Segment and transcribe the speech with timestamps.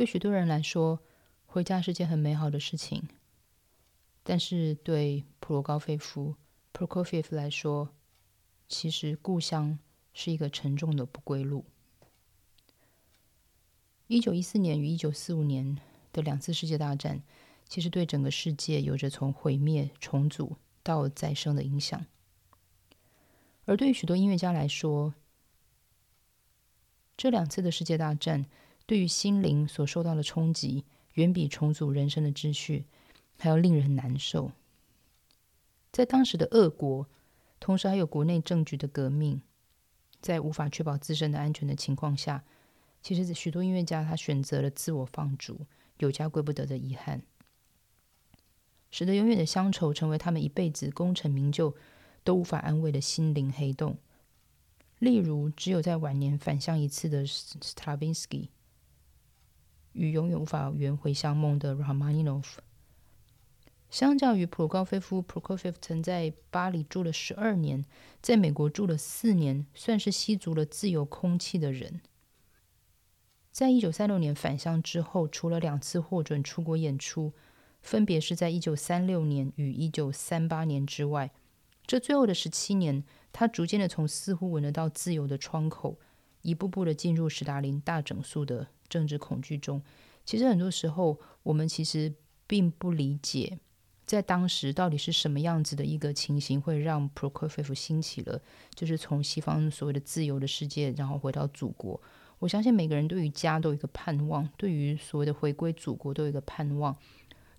[0.00, 0.98] 对许多人来说，
[1.44, 3.06] 回家是件很美好的事情，
[4.22, 6.36] 但是对普罗高菲夫
[6.72, 7.90] （Prokofiev） 来说，
[8.66, 9.78] 其实故乡
[10.14, 11.66] 是一个沉重的不归路。
[14.06, 15.76] 一九一四年与一九四五年
[16.14, 17.22] 的两次世界大战，
[17.68, 22.06] 其实对整个世界有着从毁灭、重组到再生的影响。
[23.66, 25.12] 而对于许多音乐家来说，
[27.18, 28.46] 这两次的世界大战
[28.90, 32.86] 对于心灵所受到的冲击，远比重组人生的秩序
[33.38, 34.50] 还要令人难受。
[35.92, 37.06] 在当时的俄国。
[37.60, 39.42] 同时还有国内政局的革命，
[40.20, 42.42] 在无法确保自身的安全的情况下，
[43.00, 45.66] 其实许多音乐家他选择了自我放逐，
[45.98, 47.22] 有家归不得的遗憾，
[48.90, 51.76] 使得永远的乡愁成为他们一辈子功成名就
[52.24, 53.98] 都无法安慰的心灵黑洞。
[54.98, 58.48] 例如，只有在晚年返乡一次的 Stravinsky，
[59.92, 62.44] 与永远无法圆回乡梦的 Rahmaninov。
[63.90, 67.84] 相较于普鲁高菲夫 （Prokofiev） 曾在巴黎住了十二年，
[68.22, 72.00] 在美国住了四年，算是吸足了自由空气的人。
[73.50, 77.32] 在一九三六年返乡之后，除了两次获准出国演出，
[77.82, 81.32] 分别是在一九三六年与一九三八年之外，
[81.84, 85.98] 这最后的十七年，他逐渐的从似乎闻得到自由的窗口，
[86.42, 89.80] 一步步的进入史达林大整肃的政治恐惧中。
[90.26, 92.12] 其实很多时候，我们其实
[92.46, 93.58] 并不理解。
[94.04, 98.42] 在当时，到底是什么样子的一个情形，会让 Prokofiev 兴起了？
[98.74, 102.00] 就是从西方所谓的自由的世界，然后回到祖国。
[102.40, 106.96] 我相信每个人对于家都有一个盼望，对于所谓的回归祖国都有一个盼望。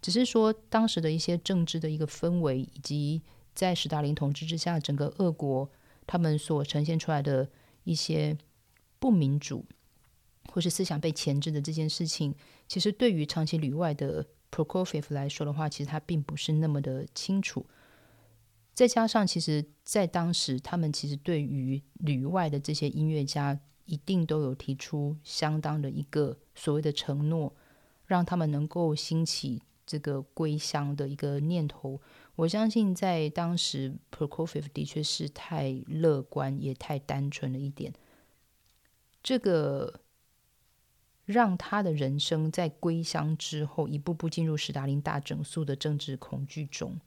[0.00, 3.20] 只是说，当时的一些政治的一个氛围，以及
[3.54, 5.68] 在史大林统治之下，整个俄国
[6.06, 7.46] 他们所呈现出来的
[7.84, 8.38] 一些
[8.98, 9.66] 不民主，
[10.52, 12.34] 或是思想被钳制的这件事情，
[12.66, 14.26] 其实对于长期旅外的。
[14.50, 17.66] Prokofiev 来说的话，其实他并不是那么的清楚。
[18.72, 27.54] 再加上，其实，在当时，他们其实对于旅外的这些音乐家，一定都有提出相当的一个所谓的承诺，
[28.06, 32.00] 让他们能够兴起这个归乡的一个念头。
[32.34, 37.92] 我相信，在当时，Prokofiev 的确是太乐观，也太单纯了一点。
[39.22, 40.00] 这个。
[41.28, 46.98] 让他的人生在归乡之后，一步步进入史达林大整肃的政治恐惧中。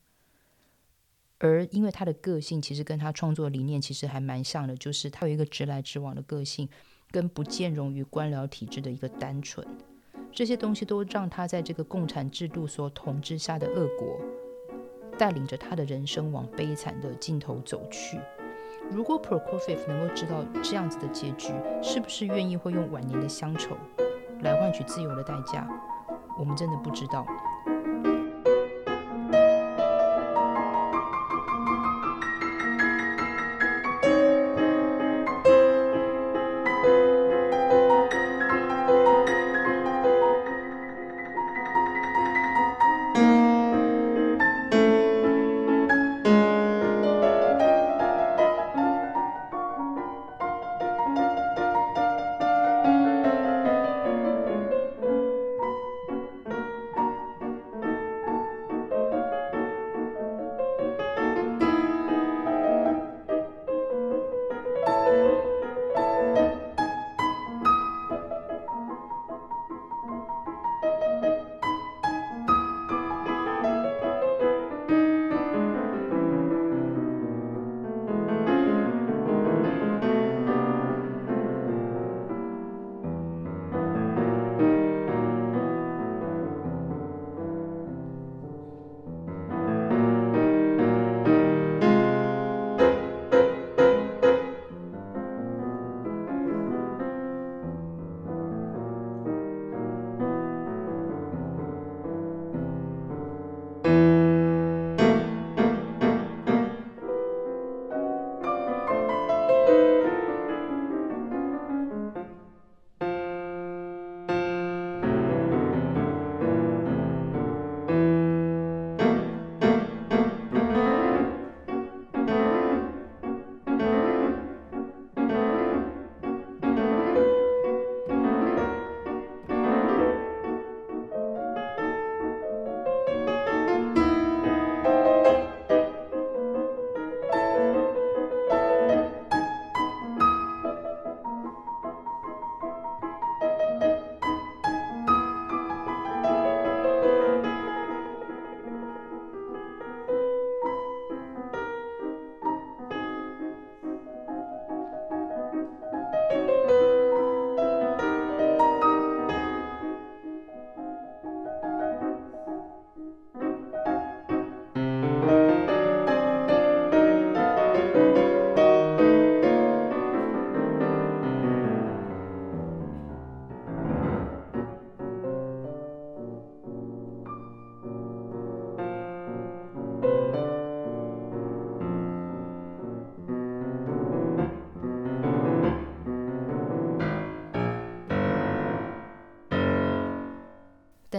[1.40, 6.70] 而因为他的个性其实跟他创作理念其实还蛮像的，就是他有一个直来直往的个性，
[7.10, 9.68] 跟不兼容于官僚体制的一个单纯。
[10.32, 14.20] 这些东西都让他在这个共产制度所统治下的恶国，
[15.18, 18.20] 带领着他的人生往悲惨的尽头走去。
[18.92, 21.52] 如果 Prokofiev 能够知道这样子的结局，
[21.82, 23.76] 是不是愿意会用晚年的乡愁？
[24.42, 25.68] 来换取自由的代价，
[26.38, 27.26] 我们真的不知道。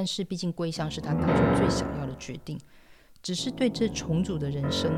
[0.03, 2.59] 但是毕竟归乡是他当初最想要的决定。
[3.23, 4.91] 只是对这重组的人生，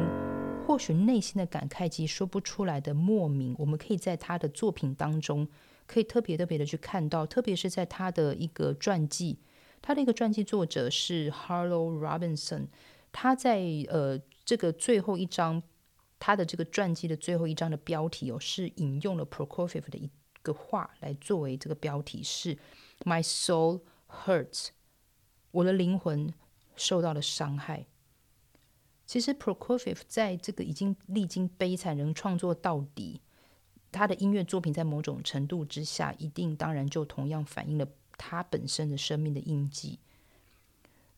[0.66, 5.46] 或许内心的感慨及说不出来的莫名，我们可以在他的作品当中，
[5.86, 9.38] 可以特别特别的去看到，特别是在他的一个传记，
[9.82, 12.68] 他的一个传记作者是 Harlow Robinson，
[13.12, 13.60] 他在
[13.90, 15.62] 呃这个最后一章，
[16.18, 20.08] 他的这个传记的最后一章的标题哦，是引用了 Prokofiev 的一
[20.40, 22.56] 个话来作为这个标题，是
[23.00, 24.68] My soul hurts，
[25.54, 26.32] 我的灵魂
[26.74, 27.86] 受到了伤害。
[29.06, 33.20] 其实 Prokofiev 在这个已经历经悲惨，仍创作到底，
[33.92, 37.86] 他的音乐作品在某种程度之下，一定当然就同样反映了
[38.16, 40.00] 他本身的生命的印记。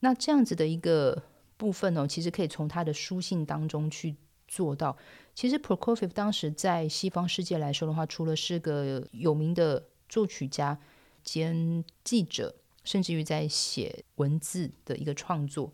[0.00, 1.22] 那这样子的一个
[1.56, 4.16] 部分呢，其实可以从他的书信当中去
[4.46, 4.98] 做到。
[5.34, 10.78] 其实 Prokofiev 当时在西方世界来说的话，除了是个有名的作曲家
[11.22, 12.54] 兼记者，
[12.86, 15.70] 甚至于在写文字的一个创作。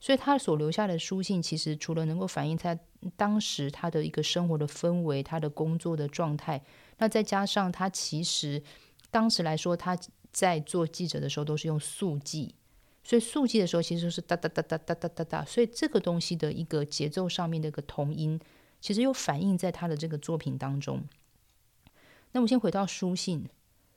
[0.00, 2.76] 所以他所留下的书信，其实除了能够反映他
[3.16, 6.60] 当时他的一个生活的氛围、他的工作的状态，
[6.98, 8.60] 那再加上他其实
[9.12, 9.96] 当时来说，他
[10.32, 12.52] 在做记者的时候都是用速记，
[13.04, 18.40] 所以速记的时候其实是哒哒哒哒哒哒哒哒，所以这个东西的一个节奏上面的一个同音，
[18.80, 21.04] 其实又反映在他的这个作品当中。
[22.32, 23.48] 那我先回到书信，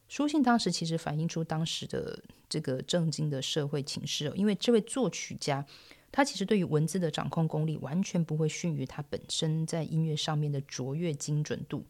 [0.08, 2.22] 书信当时其实反映出当时的
[2.56, 5.66] 这个正经的社会情势，因为这位作曲家。
[6.10, 11.86] 他其实对于文字的掌控功力完全不会逊于他本身在音乐上面的卓越精准度。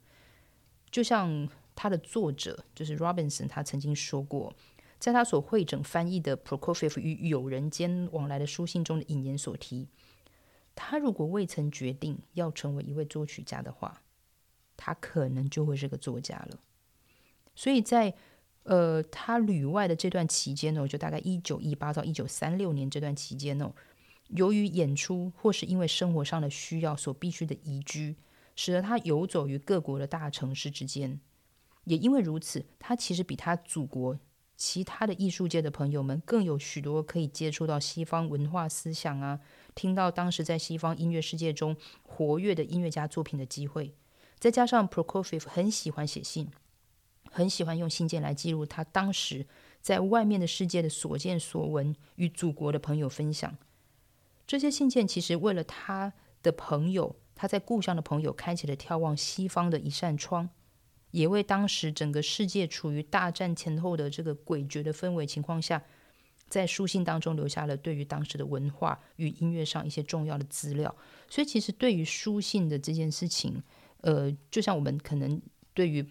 [0.89, 4.55] 就像他的作者就是 Robinson，他曾经说过，
[4.97, 9.87] 在他所会整翻译的 Prokofiev 与友人间往来的书信中的引言所提，
[10.73, 14.01] 他如果未曾决定要成为一位作曲家的话，
[14.75, 16.59] 他可能就会是个作家了。
[17.53, 18.15] 所以在
[18.65, 23.73] 呃他旅外的这段期间呢，就大概一九一八到一九三六年这段期间呢。
[24.29, 28.15] 由于演出或是因为生活上的需要所必须的移居，
[28.55, 31.19] 使得他游走于各国的大城市之间。
[31.83, 34.17] 也因为如此，他其实比他祖国
[34.57, 39.39] 其他的艺术界的朋友们更有许多可以接触到西方文化思想啊，
[39.75, 43.93] 听到当时在西方音乐世界中活跃的音乐家作品的机会。
[44.39, 46.49] 再加上 Prokofiev 很喜欢写信，
[47.35, 49.45] 很喜欢用信件来记录他当时
[49.81, 53.53] 在外面的世界的所见所闻，与祖国的朋友分享。
[54.47, 60.49] 这些信件其实为了他的朋友，他在故乡的朋友开启了眺望西方的一扇窗，
[61.11, 65.83] 也为当时整个世界处于大战前后的这个诡谲的氛围情况下，
[66.47, 70.95] 在书信当中留下了对于当时的文化与音乐上一些重要的资料。
[71.29, 73.61] 所以，其实对于书信的这件事情，
[74.01, 75.41] 呃，就像我们可能
[75.73, 76.07] 对于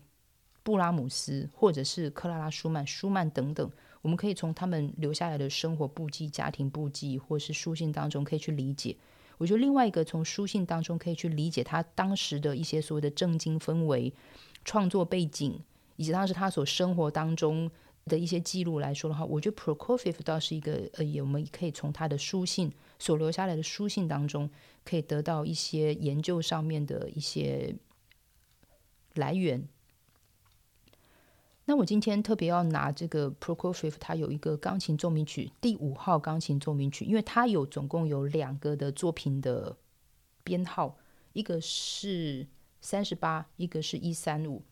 [0.65, 3.71] 布拉姆斯或者是克拉拉舒曼、舒曼等等。
[4.03, 8.97] 我们可以从他们留下来的生活簿记、家庭簿记，或是书信当中可以去理解。
[9.39, 14.13] 我觉得另外一个从书信当中可以去理解他当时的一些所谓的正经氛围、
[14.65, 15.59] 创作背景，
[15.97, 17.71] 以及当时他所生活当中
[18.05, 24.49] 的一些记录来说的话，我觉得 Prokofiev 倒是一个呃，也我们可以从他的书信所留下来的书信当中，
[24.85, 27.75] 可以得到一些研究上面的一些
[29.15, 29.67] 来源。
[31.67, 39.77] 那我今天特别要拿这个 Prokofiev，他有一个钢琴奏鸣曲第五号钢琴奏鸣曲，因为他有总共有两个的作品的
[40.43, 40.99] 编号，
[41.33, 42.47] 一个是
[42.81, 44.63] 三十八，一个是一三五。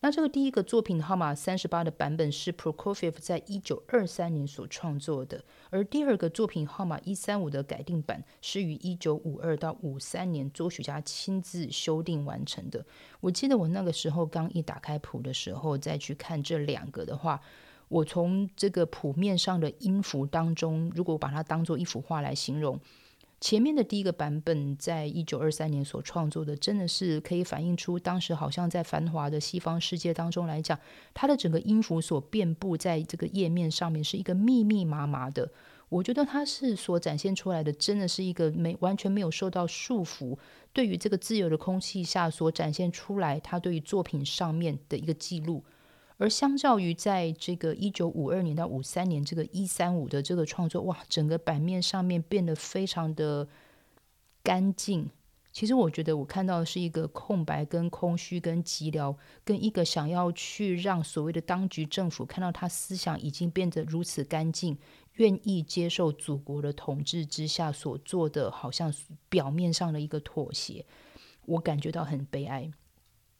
[0.00, 12.86] 那这个第一个作品号码三十八的版本是 Prokofiev 在一九二三年所创作的，而第二个作品号码一三五的改定版是于一九五二到五三年作曲家亲自修订完成的。
[13.18, 17.40] 我记得我那个时候刚一打开谱的时候，再去看这两个的话，
[17.88, 22.78] 我从这个谱面上的音符当中，如果把它当做一幅画来形容。
[23.40, 30.76] 前面的第一个版本，在一九二三年所创作的，真的是可以反映出当时好像在繁华的西方世界当中来讲，
[31.14, 35.48] 它的整个音符所遍布在这个页面上面是一个密密麻麻的。
[35.88, 40.36] 我觉得它是所展现出来的，真的是一个没完全没有受到束缚，
[40.72, 45.64] 对于这个自由的空气下所展现出来，它对于作品上面的一个记录。
[46.18, 53.48] 而相较于在这个一九五二年到五三年这个一三五的这个创作，哇，整个版面上面变得非常的
[54.42, 55.08] 干净。
[55.50, 64.76] 其实我觉得我看到的是一个空白、跟空虚、跟寂寥，跟一个想要去让所谓的当局政府看到他思想已经变得如此干净，
[65.14, 68.92] 愿意接受祖国的统治之下所做的，好像
[69.28, 70.84] 表面上的一个妥协，
[71.46, 72.70] 我感觉到很悲哀。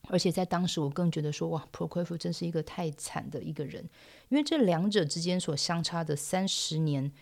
[0.02, 3.86] 而且在当时，我更觉得说，哇 p r o c o f 真是一个太惨的一个人，
[4.30, 7.12] 因为这两者之间所相差的三十年，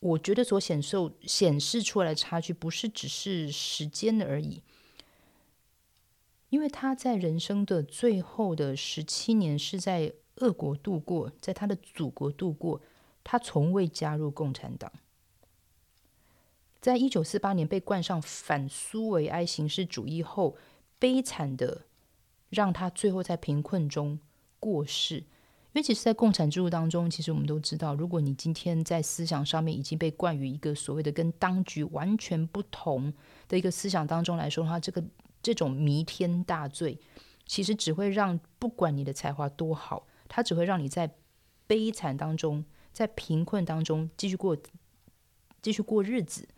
[0.00, 4.62] 我觉得所显受显示出来的差距，不是只是时间而已。
[6.48, 12.80] 因为他在人生的最后的十七年是在俄国度过，在他的祖国度过，
[13.22, 14.90] 他从未加入共产党。
[16.80, 20.56] 在一九四八年被冠上反苏维埃形式主义后，
[20.98, 21.82] 悲惨的。
[22.50, 24.18] 让他最后在贫困中
[24.58, 25.24] 过世，因
[25.74, 33.12] 为其实，在共产制度当中，其实我们都知道，如果你今天在思想上面已经被冠于一个所谓的跟当局完全不同
[33.48, 35.02] 的一个思想当中来说的话，这个
[35.42, 36.98] 这种弥天大罪，
[37.46, 41.10] 其实只会让不管你的才华多好，它只会让你在
[41.66, 44.56] 悲惨当中，在贫困当中继续过
[45.62, 46.48] 继续过日子。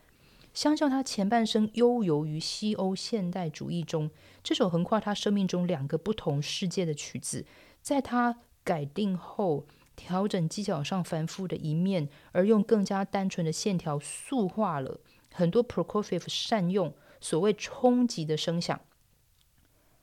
[0.55, 4.11] 相较他前半生悠游于西欧现代主义中，
[4.43, 7.47] 这首横跨他生命中两个不同世界的曲子，
[7.81, 9.67] 在他改定后
[9.97, 15.01] 调整技巧上繁复的一面，而用更加单纯的线条塑化了
[15.33, 18.79] 很多 Prokofiev 善用所谓冲击的声响。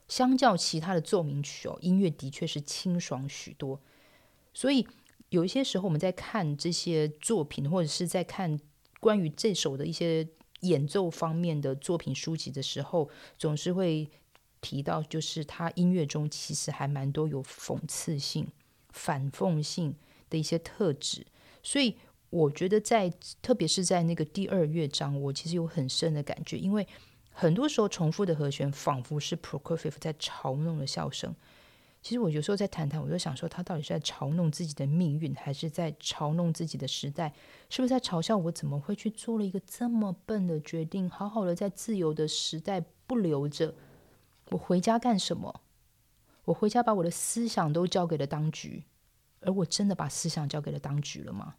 [0.08, 3.80] 相较其他的奏鸣曲哦，音乐的确是清爽许多。
[4.52, 4.88] 所以
[5.30, 8.60] 有一些时候我们在看这些作品，或者是在看
[9.00, 10.28] 关于这首的一些。
[10.62, 14.10] 演奏方面的作品书籍的时候，总是会
[14.62, 18.48] 提到，就是他音乐中其实还蛮多有讽刺性、
[18.90, 19.96] 反讽性
[20.30, 21.26] 的一些特质。
[21.64, 21.96] 所以
[22.30, 23.12] 我觉得，在
[23.42, 26.88] 特别是在那个第二乐章，我其实有很深的感觉，因为
[27.32, 31.34] 很多时候重复的和弦仿佛是 Prokofiev 在嘲弄的笑声。
[32.02, 37.34] 其实我有时候在谈谈，我就想说，他到底是在嘲弄自己的命运，还是在嘲弄自己的时代？
[37.70, 41.10] 是不是在嘲笑我怎么会去做了一个这么笨的决定？
[41.10, 43.76] 好好的在自由的时代不留着，
[44.52, 45.62] 我回家干什么？
[46.46, 48.86] 我回家把我的思想都交给了当局，
[49.42, 51.56] 而我真的把思想交给了当局了吗？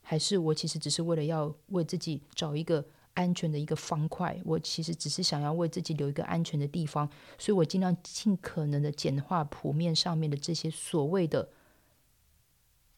[0.00, 2.86] 还是我其实只是为了要为自己找一个？
[3.18, 11.50] 安全的一个方块，我其实只是想要为自己留一个安全的地方，所以我尽量尽可能的简化谱面上面的这些所谓的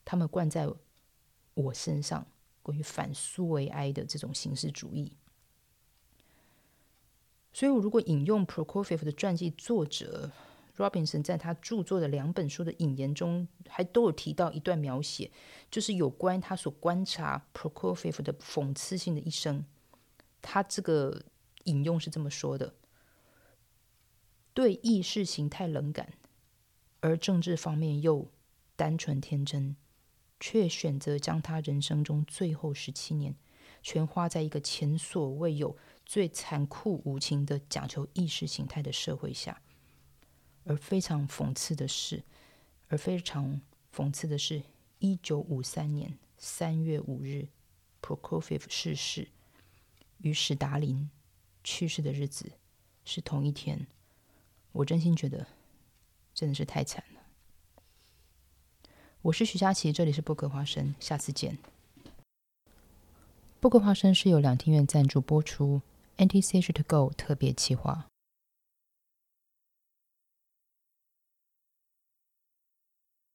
[0.04, 0.68] 他们灌在
[1.54, 2.26] 我身上
[2.62, 5.16] 关于反苏维埃的这种形式主义。
[7.52, 10.30] 所以，我如果引用 Prokofiev 的传记作者
[10.76, 15.30] Robinson 在他著作的两本书的引言中，还都有提到一段描写，
[15.70, 19.64] 就是有关他所观察 Prokofiev 的讽刺性的一生。
[20.42, 21.25] 他这个
[21.64, 22.75] 引用是这么说的：
[24.54, 26.14] 对意识形态冷感，
[27.00, 28.30] 而政治方面又
[28.76, 29.76] 单纯天真，
[30.38, 33.35] 却选择将他人生中最后十七年
[33.82, 39.61] 全花在一个前所未有、最残酷无情的讲求意识形态的社会下。
[40.64, 42.23] 而非常讽刺的是，
[42.88, 43.61] 而非常
[43.94, 44.62] 讽刺的是，
[44.99, 47.49] 一九五三年三月五日
[48.02, 49.28] ，Prokofiev 逝世。
[50.22, 51.08] 与史达林
[51.64, 52.52] 去世的日子
[53.04, 53.86] 是同一天，
[54.72, 55.46] 我真心觉得
[56.34, 57.20] 真的是太惨了。
[59.22, 61.58] 我是徐佳琪，这里是播客花生，下次见。
[63.60, 65.80] 播客花生是由两厅院赞助播出
[66.18, 68.09] ，NTC 是 To Go 特别企划。